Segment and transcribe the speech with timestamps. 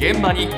[0.00, 0.44] 現場に。
[0.44, 0.54] 今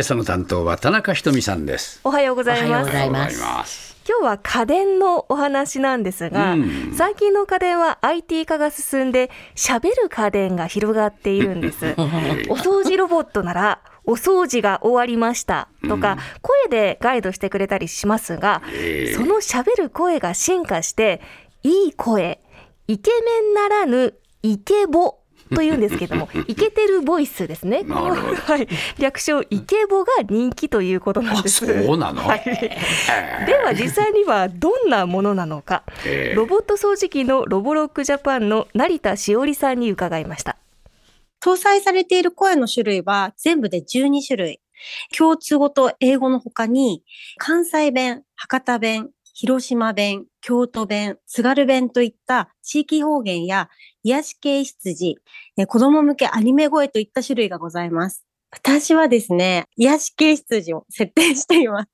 [0.00, 2.00] 朝の担当は田中ひとみさんです。
[2.02, 2.68] おはようございます。
[2.68, 3.40] おはようございます。
[3.40, 3.96] おはようございます。
[4.08, 6.92] 今日は家電のお話なんですが、うん。
[6.96, 11.94] 最近の家電は IT 化が進んで喋る家電が広がっているんです。
[12.50, 19.14] お掃除ロボットならお掃除が終わりましたとか、声でガイドしてくれたりしますが、ええ。
[19.14, 21.20] その喋る声が進化して
[21.62, 22.40] いい声
[22.88, 25.18] イケメンならぬイケボ
[25.54, 27.82] というんですけども イケてるボイスですね。
[27.82, 28.36] なるほど。
[28.36, 28.68] はい、
[28.98, 31.66] 略称イケボが人気ということなんあ、です。
[31.84, 32.22] そうなの？
[32.22, 32.42] はい。
[32.46, 32.78] え。
[33.46, 36.34] では実際にはどんなものなのか、ええ。
[36.34, 40.56] ロボット掃除機のロボロックジャパンの成田しおりさんに伺いました。
[41.44, 44.60] 搭載されている声の種類は全部で12種類。
[45.16, 47.04] 共通語と英語の他に、
[47.36, 53.70] 関西弁、博多弁、広島弁、京都弁、津軽弁といった地域方言や
[54.02, 55.16] 癒し系羊、
[55.66, 58.24] 子供向けアニメ声といった種類がございます。
[58.50, 61.88] 私はですね、癒し系羊を設定しています。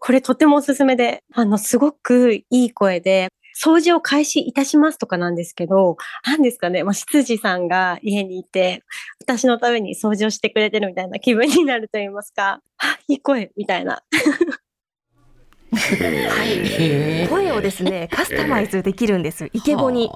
[0.00, 8.82] これとてもおすすめで、あの、すごくいい声で、掃除を開始いたしますとかなんですけど、何ですかね、まあ、執事さんが家にいて、
[9.20, 14.02] 私のために掃除をしてくれてるみたいな気分になると言いますか、あ、いい声みたいな。
[15.96, 19.50] 声をですね、カスタマイズできるんです。
[19.52, 20.10] イケボに。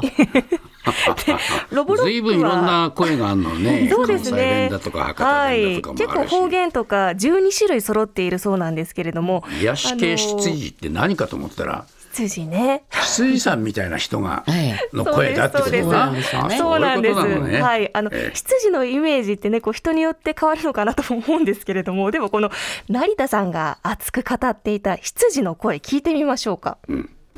[1.27, 1.37] で
[1.71, 2.57] ロボロずいぶんいックは。
[2.57, 3.89] ろんな声があるのね。
[3.91, 4.71] そうですね
[5.17, 6.09] はい、結。
[6.09, 11.87] 構方言とか12種類揃っているそうなんですけれども癒し系あの羊って何かと思ったら、
[12.17, 16.07] 羊ね羊さんみたいな人がえの声だってことだ。
[16.07, 17.39] そうですあそうなんです。
[17.41, 17.61] ね。
[17.61, 22.51] はい、あの、ええ羊のイメージってね、こう人によって変わるのかなと思うんですけれども、でもこの
[22.89, 26.79] 成田さんが熱く語っていた羊の声聞いてみましょうか。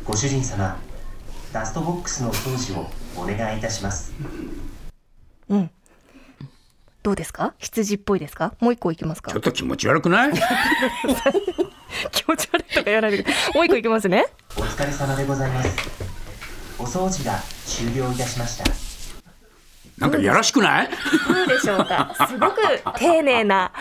[0.05, 0.77] ご主人様
[1.53, 4.12] ダストボックスのお掃除をお願いいたします
[5.49, 5.71] うん。
[7.03, 7.55] どうですか？
[7.59, 8.55] 羊っぽいですか？
[8.61, 9.33] もう一個いきますか？
[9.33, 10.33] ちょっと気持ち悪くない？
[12.12, 14.25] 気持ち悪いとか言わないでくださいもう一個いきますね。
[14.56, 15.71] お疲れ様でございます
[16.78, 18.65] お掃除が終了いたしました
[19.98, 20.88] なんかやらしくない？
[21.28, 22.56] どうでしょうかすごく
[22.98, 23.72] 丁寧な、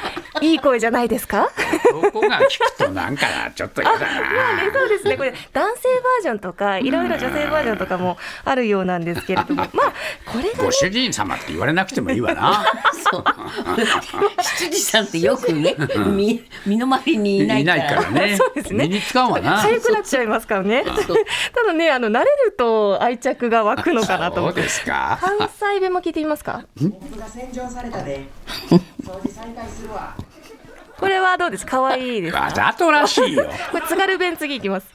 [0.42, 1.50] いい声じゃないですか？
[1.92, 3.26] ここが聞くとなんか
[3.56, 4.74] ちょっと嫌だまあね、な。
[4.74, 5.18] そうですね。
[5.18, 9.94] これ男性バージョンとか、いろいろ女性バージョンとかもあるようなんですけれども、 まあ、
[10.32, 12.66] これがご主人様って言われなくてもいいわな。
[14.42, 15.76] 羊さんってよくね、
[16.08, 18.04] み身の回りにいないから。
[18.04, 18.38] からね。
[18.38, 19.62] そうですね身に使うわな。
[19.62, 20.84] 痒くなっちゃいますからね。
[20.84, 24.62] ただね、あの慣れると愛着が湧くのかなと思って。
[24.62, 25.18] そうですか。
[25.22, 26.64] 関西弁も聞いてみますか？
[26.82, 28.26] 僕が洗浄されたで
[28.70, 28.76] 掃
[29.24, 30.16] 除再開するわ
[31.00, 31.66] これはどうです？
[31.66, 32.42] 可愛いですか？
[32.42, 33.46] わざとらしいよ。
[33.72, 34.88] これ津軽弁次いきます。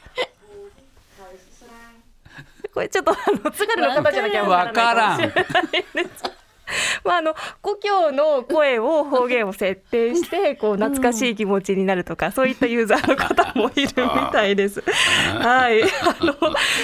[2.74, 6.11] これちょっとあの津軽の方じゃなきゃわからないかもしれないです。
[7.04, 14.82] まああの故郷の声を方言を設定してこう懐かしい気持ちになるとか、そういったユーザーの方もいるみたいです。
[15.38, 15.86] はい、あ
[16.20, 16.34] の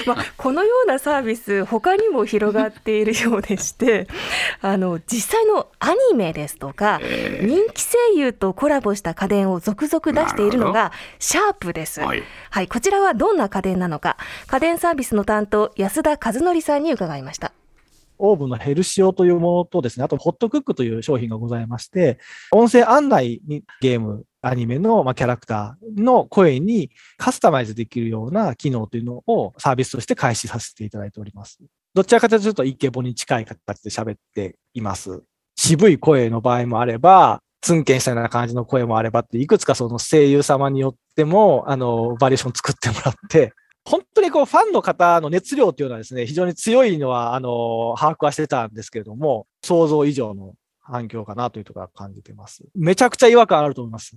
[0.06, 4.06] まあこのようなサービス他にも広がっているようでして、
[4.61, 7.00] あの実際のアニメですとか、
[7.41, 12.00] 人気声優とコラボした家電を続々出しているのがシャープです。
[12.00, 12.23] はい。
[12.50, 17.53] はい、こちらはどんな家電なのか、家電サービスの担当安田和則さんに伺いました。
[18.19, 22.19] オーブンのヘルシオというものとですね、あとホットクックという商品がございまして、
[22.53, 31.59] 音声案内にゲーム、アニメのまキャラクターの声にカスタマイズできるような機能というのをサービスとして開始させていただいております。
[31.95, 35.23] どちらかというとイケボに近い形で喋っています。
[35.56, 43.53] 渋い声の場合もあれば、ツンケンしたような感じの声もあればって、いくつかその声優様によっても、あの、バリエーション作ってもらって、
[43.88, 52.65] 本当にこうファンの方の熱量っていうのはですね、非常に強いのは、あの、把握はしてたんですけれども、想像以上の反響かなというところは感じてます。
[52.75, 54.15] めちゃくちゃ違和感あると思います。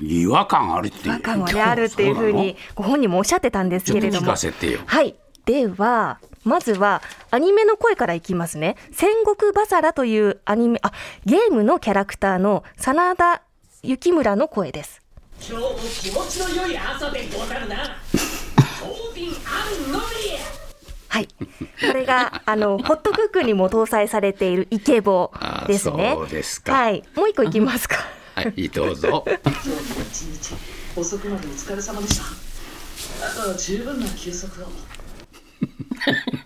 [0.00, 1.06] 違和感あるっていう。
[1.06, 4.80] 違和感がねあるっていうふうにご本人もおっしゃってたんですちょっと聞けれどもかせてよ。
[4.86, 5.14] はい
[5.46, 7.00] ではまずは
[7.30, 10.92] アニメの声からいきますね戦国バサラというアニメあ
[11.24, 13.42] ゲームのキャラクターの真田
[13.82, 15.00] 幸村の声です
[15.40, 15.70] 今日も
[16.02, 17.76] 気持ちの良い朝でござるな。
[21.08, 21.28] はい。
[21.28, 26.12] これがあのホットクックにも搭載されているイケボあですね。
[26.14, 26.72] そうですか。
[26.72, 27.02] はい。
[27.16, 27.96] もう一個いきますか。
[28.34, 29.24] はい、どうぞ。
[29.26, 29.74] 今日も
[30.10, 30.54] 一日
[30.96, 32.24] 遅くまでお疲れ様でした。
[33.26, 34.66] あとは十分な休息を。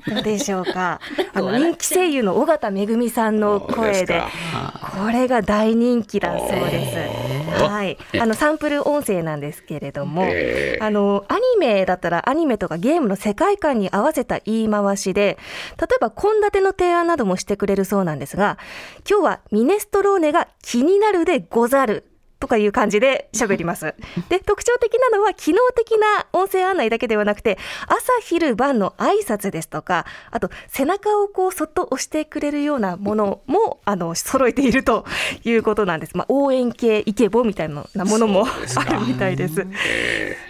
[0.08, 1.00] どうでしょうか。
[1.34, 4.22] あの人気声優の尾形めぐみさんの声で
[4.96, 7.11] これが大人気だそうです。
[7.68, 15.38] はい、あのサンプル音声なんですけれども、えーあのアニメだったらアニメとかゲームの世界観に合わせた言い回しで
[15.78, 18.58] 例えば献立の提案などもしてくれるそうなんですが
[19.08, 22.11] 今日はミネストローネが気になるでござる
[22.42, 23.94] とかいう感じで喋ります。
[24.28, 27.56] で特徴的なのは機能的な音声案内だけではなくて
[27.86, 35.06] 朝昼晩の挨拶ですとかあと背中をこうそっと押してくれるようなものもあの揃えていると
[35.44, 36.16] いうことなんです。
[36.16, 39.64] まあ、応援系イケボみたいなものもあるみたいです。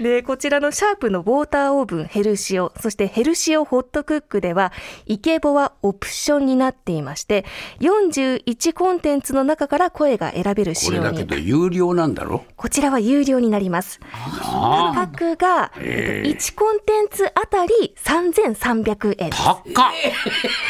[0.00, 4.72] でこちらのシャープのウォーターオーブンヘルシオそしてヘルシオホットクックでは
[5.04, 7.44] イケボはオプションになっていまして
[7.80, 12.44] 41コンテンツの中から声が選べるこれだけ仕様にど有料なんだろ？
[12.56, 13.98] こちらは有料になります。
[14.00, 19.42] 価あ格がええ1コンテンツあたり3300円です。
[19.42, 19.62] 高っ。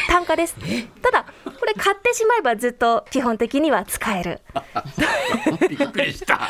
[0.09, 0.57] 単価です。
[1.03, 4.41] ただこれ買ってしまえばずっと基本的には使える。
[5.69, 6.41] びっくりした。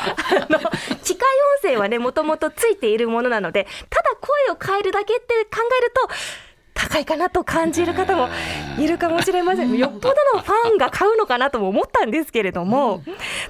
[1.03, 1.29] 機械
[1.61, 6.09] 音声はねもともとついているものなのでただ声を変えるだけって考えると
[6.73, 8.29] 高いかなと感じる方も
[8.79, 9.77] いるかもしれません。
[9.77, 13.03] よっぽどのファンが買うのかなとも思ったんですけれども、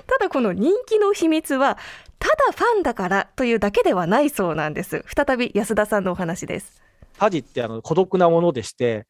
[0.07, 1.77] ただこの人気の秘密は
[2.19, 5.03] ただファンだからというだけではないそうなんです。
[5.15, 6.81] 再び安田さんのお話です。
[7.17, 9.05] 家事ってあの孤独なものでして、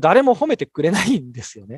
[0.00, 1.76] 誰も褒めてくれないんですよね。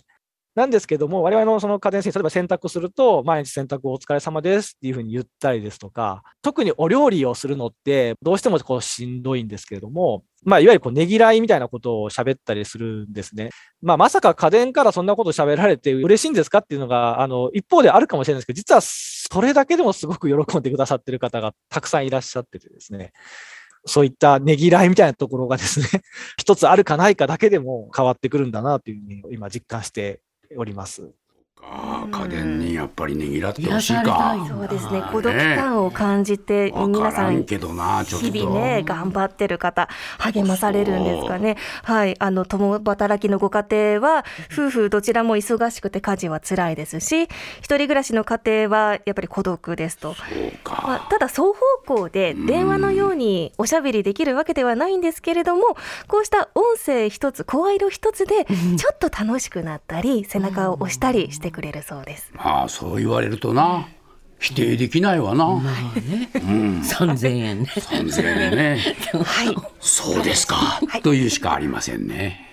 [0.55, 13.51] なんですけども、我々のその家電製品、例えば洗濯すると、毎日洗濯お疲れ様ですっていうふうに言ったりですとか、特にお料理をするのって、どうしてもこうしんどいんですけれども、まあ、いわゆるこうねぎらいみたいなことを喋ったりするんですね。
[13.81, 23.13] まあ、まさか家電からそんなこと喋られて嬉しいんですかっていうのが、あの、一方であるかもしれないですけど、実はそれだけでもすごく喜んでくださってる方がたくさんいらっしゃっててですね。
[23.87, 25.87] そういったねぎらいみたいなところがですね、
[26.37, 30.21] 一つあるかないかだけでも変わってくるんだなというふうに今実感して
[30.57, 31.13] おります。
[32.09, 34.03] 家電にやっぱりねぎらってほしいか。
[34.03, 35.03] れたいそうですね。
[35.13, 38.27] 孤独感を感じてわ皆さんからんけどなちょっと。
[38.27, 39.89] 日々ね頑張ってる方
[40.19, 41.57] 励まされるんですかね。
[41.83, 42.17] はい。
[42.19, 51.55] あの共働きのご家庭は夫婦どちらも忙しくて家事は辛いですし一人暮らしの家庭はやっぱり孤独ですと、そうか、まあ、ただ双方
[51.87, 55.77] 向で電話のようにおしゃべりできるわけではないんですけれども
[56.09, 58.47] こうした音声一つ声色一つで
[58.77, 61.90] ちょっと楽しくなったり背中を押したりしてくれるそうです。
[62.35, 63.89] まあそう言われるとな
[64.39, 66.81] 否定できないわな、うん。
[66.81, 67.69] 3000円ね。
[67.77, 68.79] 3000円ね。
[69.23, 69.57] はい。
[69.81, 72.50] そうですか、というしかありませんね